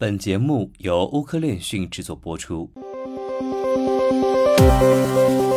[0.00, 2.70] 本节目由欧科链讯制作播出。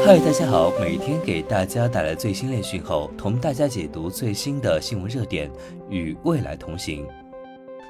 [0.05, 5.50] 嗨，大家好，每天给大家带来最新链讯后，同大家解读最新的新闻热点，
[5.90, 7.08] 与未来同行。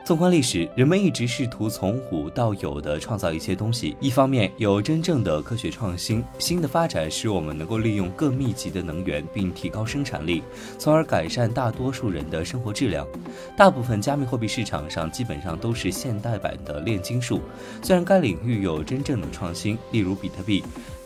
[0.05, 3.95] 纵观历史，人们一直试图从无到有的创造一些东西。
[4.01, 10.43] 一方面，有真正的科学创新，新的发展使我们能够利用更密集的能源，并提高生产力，
[10.77, 13.07] 从而改善大多数人的生活质量。
[13.55, 17.39] 大部分加密货币市场上基本上都是现代版的炼金术。
[17.81, 20.61] 虽然该领域有真正的创新，例如比特币。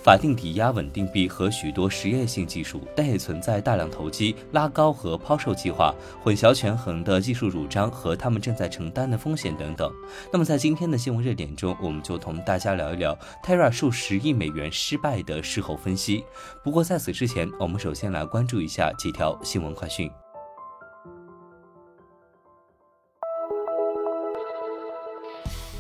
[0.08, 5.94] 法定抵押稳定币和许多实验性技术，但也存在大量投机、拉高和抛售计划、
[6.24, 9.92] 混淆权衡的技术主张和他们正在承担的风险等等。
[10.32, 16.24] 那么，在今天的新闻热点中，我们就同大家聊一聊 Terra 数十亿美元失败的事后分析。
[16.64, 20.10] 不过，在此之前，我们首先来关注一下几条新闻快讯。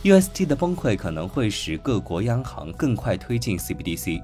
[0.07, 4.23] UST 的崩溃可能会使各国央行更快推进 CBDC。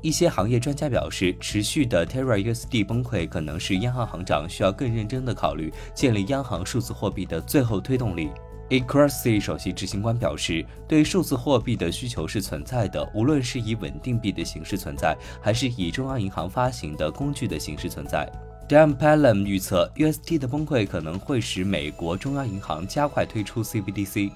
[0.00, 8.30] 一些行业专家表示，持续的 Terra USD 崩溃可能是央行行长需要更认真地考虑建立央行数字货币的最后推动力。
[8.70, 18.26] e c r a c y 首席执行官表示，对数字货币的需求是存在的，无论是以稳定币的形式存在，还是以中央银行发行的工具的形式存在。
[18.66, 24.30] Dan Palm 预测，UST 的崩溃可能会使美国中央银行加快推出 CBDC。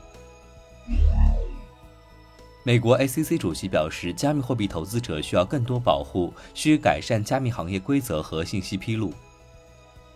[2.63, 9.13] 美国 ACC 主席表示，加密货币投资者需要更多保护，需改善加密行业规则和信息披露。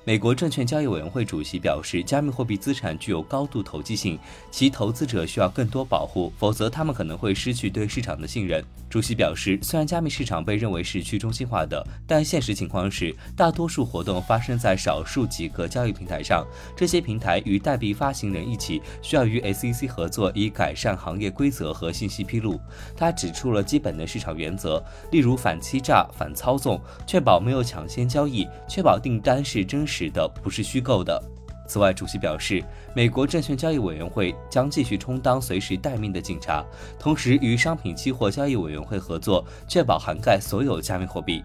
[0.09, 4.19] 美国证券交易委员会主席表示，加密货币资产具有高度投机性，
[4.51, 8.65] 其投资者需要更多保护，否则他们可能会失去对市场的信任。
[8.89, 16.43] 主席表示，虽然加密市场被认为是去中心化的，但现实情况是，大多数活动发生在少数几个交易平台上。
[16.75, 22.59] 这些平台与代币发行人一起，需要与 SEC 合作，以改善行业规则和信息披露。
[22.97, 29.98] 他指出了基本的市场原则，例如反欺诈、反操纵，确保没有抢先交易，确保订单是真实。
[29.99, 31.21] 指的不是虚构的。
[31.67, 32.63] 此外，主席表示，
[32.95, 36.65] 美国证券交易委员会将继续充当随时待命的警察，
[37.01, 41.43] 同时与商品期货交易委员会合作，确保涵盖所有加密货币。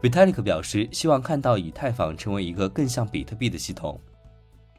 [0.00, 4.00] Vitalik 表示，希望看到以太坊成为一个更像比特币的系统。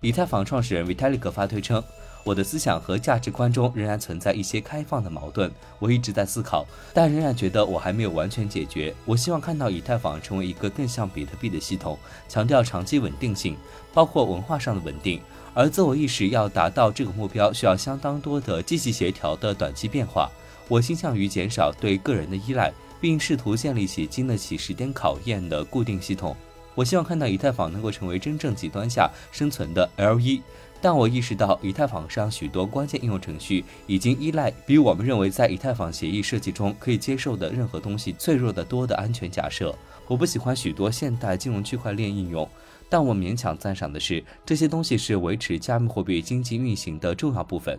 [0.01, 1.84] 以太坊创始人 Vitalik 发推称。
[2.24, 8.94] 我的思想和价值观中仍然存在一些开放的矛盾，我一直在思考，但仍然觉得我还没有完全解决。
[9.06, 11.97] 我希望看到以太坊成为一个更像比特币的系统，
[12.28, 13.56] 强调长期稳定性，
[13.94, 15.22] 包括文化上的稳定。
[15.53, 20.30] 而自我意识要达到这个目标，需要相当多的积极协调的短期变化。
[20.68, 26.36] 我倾向于减少对个人的依赖，并试图建立起经得起时间考验的固定系统。
[26.75, 30.41] 我希望看到以太坊能够成为真正极端下生存的 L 一。
[30.82, 39.76] 但我意识到，以太坊上许多关键应用程序已经依赖比我们认为在以太坊协议设计中可以接受的任何东西脆弱得多的安全假设。
[40.08, 42.48] 我不喜欢许多现代金融区块链应用，
[42.90, 47.78] 但我勉强赞赏的是，这些东西是维持加密货币经济运行的重要部分。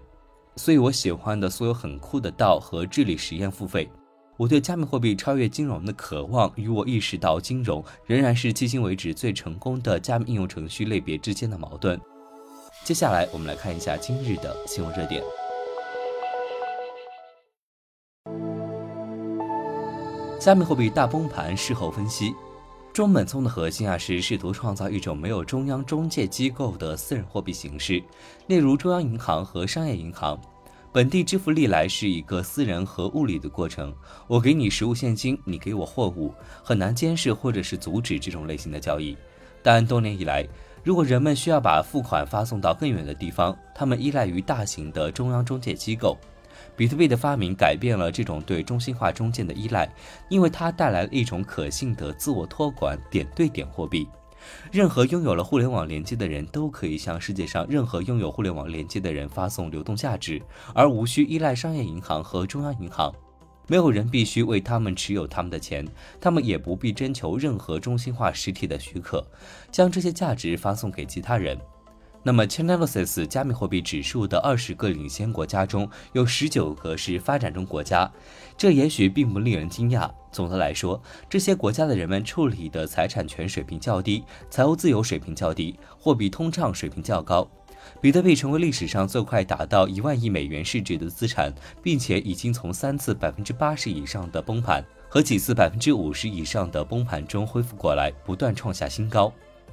[0.56, 3.88] 所以我喜欢的所有很酷的道和治理实验付费。
[4.36, 12.00] 我对加密货币超越金融的渴望，与我意识到金融仍然是迄今为止最成功的加密应用程序类别之间的矛盾。
[12.82, 15.22] 接下来，我们来看一下今日的新闻热点。
[20.40, 22.34] 加密货币大崩盘事后分析，
[22.92, 28.02] 中本聪的核心啊是试图创造一种没有中央中介机构的私人货币形式，
[28.46, 30.40] 例如中央银行和商业银行。
[30.92, 33.94] 本地支付历来是一个私人和物理的过程，
[34.26, 39.16] 我给你实物现金，你给我货物，很难监视或者是阻止这种类型的交易。
[39.62, 40.48] 但多年以来，
[40.82, 46.16] 如果人们需要把付款发送到更远的地方，他们依赖于大型的中央中介机构。
[46.76, 49.88] 比特币的发明改变了这种对中心化中介的依赖，
[50.28, 54.08] 因为它带来了一种可信的自我托管点对点货币。
[54.72, 60.40] 任何拥有了互联网连接的人都可以向世界上任何拥有互联网连接的人发送流动价值，
[60.74, 63.12] 而无需依赖商业银行和中央银行。
[63.70, 65.86] 没有人必须为他们持有他们的钱，
[66.20, 69.24] 他们也不必征求任何中心化实体的许可，
[69.70, 71.56] 将这些价值发送给其他人。
[72.24, 78.10] 那么，Chainalysis 加密货币指数的二十个领先国家中有十九个是发展中国家，
[78.58, 80.10] 这也许并不令人惊讶。
[80.32, 87.48] 总的来说，这些国家的人们处理的财产权水平较低，财务自由水平较低，货币通胀水平较高。
[88.00, 99.32] 比特币成为历史上最快达到一万亿美元市值的资产，并且已经从三次百分之八十以上的崩盘和几次百分之五十以上的崩盘中恢复过来，不断创下新高。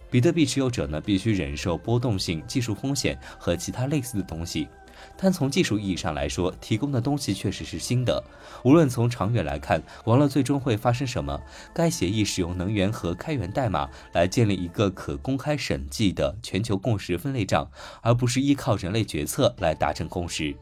[0.10, 4.68] 比特币持有者呢必须忍受波动性、技术风险和其他类似的东西。
[5.16, 8.24] 但从技术意义上来说，提供的东西确实是新的。
[8.64, 11.40] 无论从长远来看，网络最终会发生什么，
[11.74, 17.70] 该协议使用能源和开源代码来建立一个可公开审计的全球共识分类账，
[18.02, 20.56] 而不是依靠人类决策来达成共识。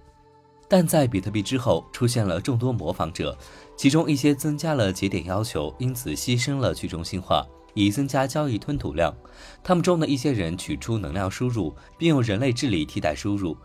[0.68, 3.38] 但在比特币之后，出现了众多模仿者，
[3.78, 7.46] 其中一些增加了节点要求，因此牺牲了去中心化，
[7.76, 9.16] 以增加交易吞吐量。
[9.64, 13.56] 他们中的一些人取出能量输入，并用人类治理替代输入。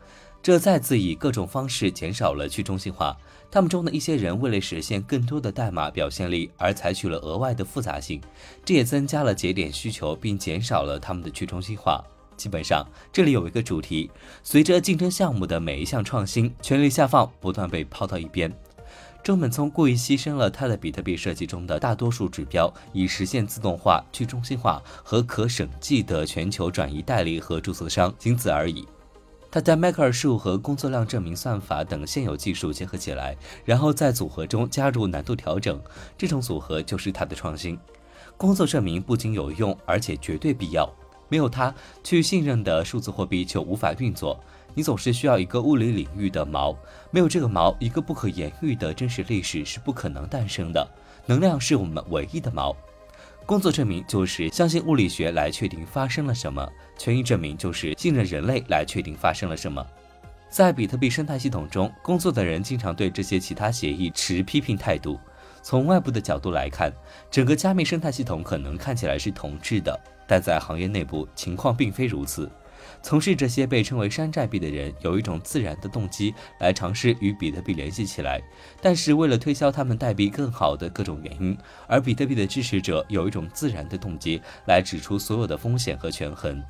[0.42, 3.16] 这再次以各种方式减少了去中心化。
[3.50, 8.20] 他们中的一些人为了实现更多的代码表现力而采取了额外的复杂性，
[8.64, 12.02] 这也增加了节点需求，并减少了他们的去中心化。
[12.36, 14.10] 基本上，这里有一个主题：
[14.42, 18.50] 随着竞争项目的每一项创新，权力下放不断被抛到一边。
[19.22, 28.86] 中本聪故意牺牲了他的比特币设计中的大多数指标，以实现自动化、去中心化和可审计的全球转移代理和注册商，仅此而已。
[29.50, 35.80] 他将迈克尔数和工作量证明算法等现有技术结合起来，然后在组合中加入难度调整。
[36.16, 37.78] 这种组合就是他的创新。
[38.36, 40.88] 工作证明不仅有用，而且绝对必要。
[41.28, 44.38] 没有它，去信任的数字货币就无法运作。
[44.74, 46.76] 你总是需要一个物理领域的锚，
[47.10, 50.88] 没有这个锚，一个不可言喻的真实历史是不可能诞生的。
[51.26, 52.74] 能量是我们唯一的锚。
[53.50, 56.64] 工作证明就是相信物理学来确定发生了什么，
[56.96, 59.84] 权益证明就是信任人类来确定发生了什么。
[60.48, 65.18] 在比特币生态系统中工作的人经常对这些其他协议持批评态度。
[65.62, 66.92] 从外部的角度来看，
[67.28, 69.98] 整个加密生态系统可能看起来是同质的，
[70.28, 72.48] 但在行业内部情况并非如此。
[73.02, 78.40] 从事这些被称为山寨币的人有一种自然的动机来尝试与比特币联系起来，
[78.80, 81.56] 但是为了推销他们代币更好的各种原因，
[81.86, 86.62] 而比特币的支持者有一种自然的动机来指出所有的风险和权衡。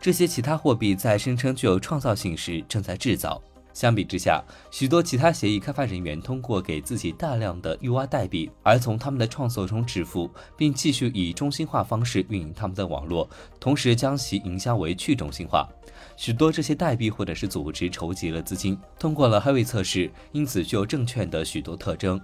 [0.00, 3.42] 这些其他货币在声称具有创造性时正在制造。
[3.72, 13.28] 相比之下，许多其他协议开发人员通过给自己大量的预挖代币，而从他们的创作中致富，并继续以中心化方式运营他们的网络，
[13.58, 15.68] 同时将其营销为去中心化。
[16.16, 22.18] 许多这些代币或者是组织筹集了资金，通过了 Heavy 测试，因此具有证券的许多特征。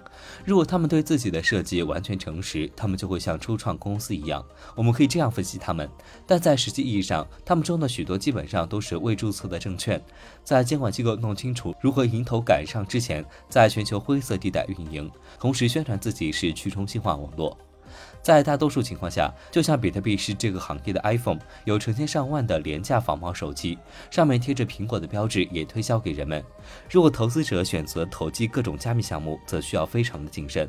[0.44, 4.44] 如果他们对自己的设计完全诚实，他们就会像初创公司一样。
[4.74, 5.88] 我们可以这样分析他们，
[6.26, 10.02] 但在实际意义上，他们中的许多基本上都是未注册的证券。
[10.42, 17.56] 在监管机构弄清楚如何迎头赶上之前，在全球灰色地带运营，同时宣传自己是去中心化网络。
[18.20, 23.78] 在大多数情况下，就像比特币是这个行业的 iPhone，有成千上万的廉价仿冒手机，
[24.10, 26.42] 上面贴着苹果的标志，也推销给人们。
[26.90, 30.68] 如果投资者选择投机各种加密项目，则需要非常的谨慎。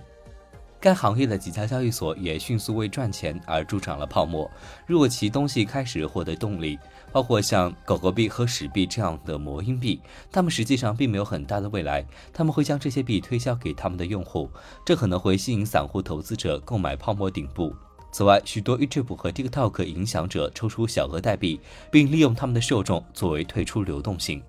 [0.80, 4.50] 该行业的几家交易所也迅速为赚钱而助长了泡沫。
[4.86, 6.78] 如果其东西开始获得动力，
[7.12, 10.00] 包括像狗狗币和史币这样的魔音币，
[10.32, 12.06] 它们实际上并没有很大的未来。
[12.32, 14.50] 他们会将这些币推销给他们的用户，
[14.86, 17.76] 这可能会吸引散户投资者购买泡沫顶部。
[18.12, 21.60] 此外，许多 YouTube 和 TikTok 影响者抽出小额代币，
[21.92, 24.42] 并利用他们的受众作为退出流动性。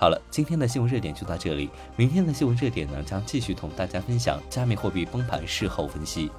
[0.00, 1.68] 好了，今天的新闻热点就到这里。
[1.94, 6.30] 明天的新闻热点呢，将继续同大家分享加密货币崩盘事后分析。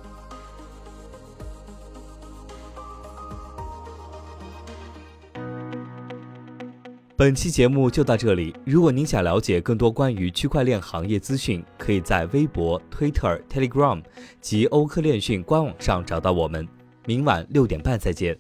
[7.16, 8.52] 本期节目就到这里。
[8.66, 14.02] 如果您想了解更多关于区块链行业资讯，可以在微博、Twitter、Telegram
[14.42, 16.68] 及欧科链讯官网上找到我们。
[17.06, 18.36] 明晚六点半再见。